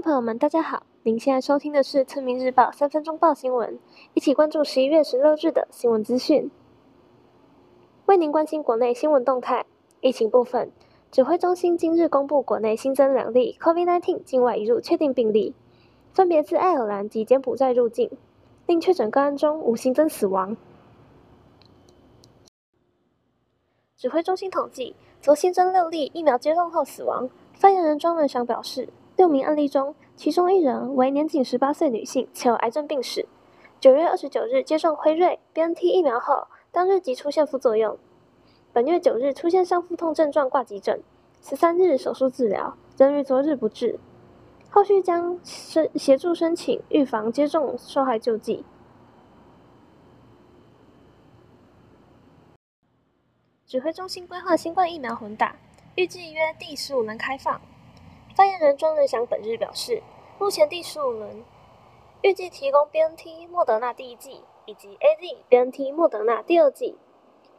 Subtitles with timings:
[0.00, 0.84] 众朋友们，大家好！
[1.02, 3.78] 您现在收听的是《村民日报》三分钟报新闻，
[4.14, 6.50] 一起关注十一月十六日的新闻资讯。
[8.06, 9.66] 为您关心国内新闻动态，
[10.00, 10.72] 疫情部分，
[11.10, 15.54] 指挥中心今日公布国内新增两例 COVID-19 境外移入确定病例，
[16.14, 18.10] 分别自爱尔兰及柬埔寨入境，
[18.64, 20.56] 另确诊个案中无新增死亡。
[23.98, 27.28] 指挥中心统计，昨新增六例疫苗接种后死亡。
[27.52, 28.88] 发言人庄文祥表示。
[29.20, 33.28] 六名案例中，其中一人为年仅十八岁女性，且有癌症病史。
[33.78, 37.98] 九月二十九日接种辉瑞 BNT 疫苗后，当日即出现副作用。
[38.72, 41.02] 本月九日出现上腹痛症状，挂急诊。
[41.42, 44.00] 十三日手术治疗，仍于昨日不治。
[44.70, 48.64] 后续将申协助申请预防接种受害救济。
[53.66, 55.56] 指挥中心规划新冠疫苗混打，
[55.96, 57.60] 预计约第十五轮开放。
[58.40, 60.02] 发言人庄瑞祥本日表示，
[60.38, 61.44] 目前第十五轮
[62.22, 66.96] 预计提供 BNT 莫德纳第一剂以及 AZ BNT 莫德纳第二剂，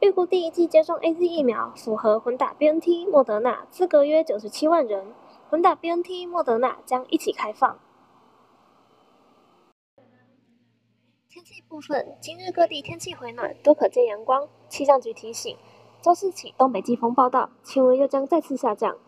[0.00, 5.14] 预估第一剂接种 AZ 疫苗符合混打 BNT 莫德纳资格约九十七万人，
[5.48, 7.78] 混打 BNT 莫德纳将一起开放。
[11.28, 14.48] 天气部分，今日各地天气回暖，多可见阳光。
[14.68, 15.56] 气象局提醒，
[16.00, 18.98] 周四起东北季风报到，气温又将再次下降。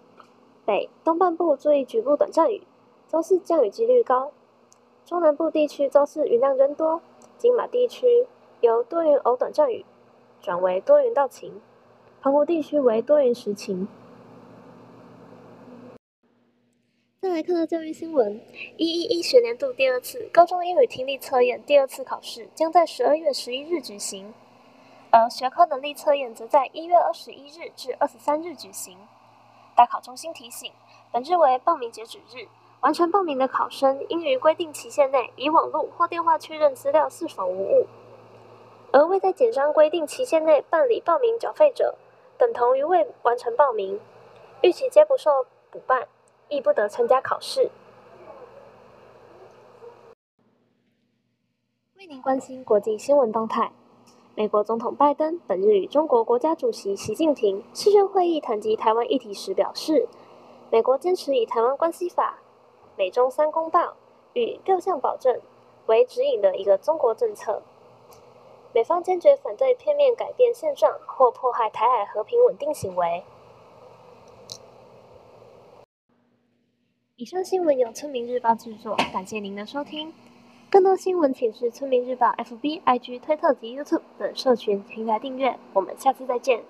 [0.66, 2.62] 北东半部注意局部短暂雨，
[3.06, 4.32] 周四降雨几率高。
[5.04, 7.02] 中南部地区周四云量增多，
[7.36, 8.26] 金马地区
[8.62, 9.84] 由多云偶短暂雨
[10.40, 11.60] 转为多云到晴，
[12.22, 13.86] 澎湖地区为多云时晴。
[17.20, 18.40] 再来看到教育新闻，
[18.78, 24.32] 一一一学年度第二次高中英语听力测验第二次考试将在十二月十一日举行，
[25.10, 28.96] 而学科能力测验则在一月二十一日至二十三日举行。
[29.74, 30.72] 大考中心提醒，
[31.12, 32.48] 本日为报名截止日，
[32.80, 37.86] 完成报名的考生应于规定期限内以网络或电话确认资料是否无误。
[38.92, 41.96] 而未在简章规定期限内办理报名缴费者，
[42.38, 44.00] 等同于未完成报名，
[44.62, 46.06] 逾期皆不受补办，
[46.48, 47.70] 亦不得参加考试。
[51.96, 53.72] 为您关心国际新闻动态。
[54.36, 60.08] 美国总统拜登本日与中国国家主席习近平视讯会议谈及台湾议题时表示，
[60.72, 62.40] 美国坚持以《台湾关系法》、
[62.98, 63.94] 美中三公报
[64.32, 65.40] 与六项保证
[65.86, 67.62] 为指引的一个中国政策。
[68.72, 73.22] 美方坚决反对片面改变现状或迫害台海和平稳定行为。
[77.14, 80.12] 以上新闻由村民日报制作，感谢您的收听。
[80.74, 85.56] 更多新闻，请至村民日报 FB、IG、推特及 YouTube 等社群平台订阅。
[85.72, 86.64] 我们下次再见。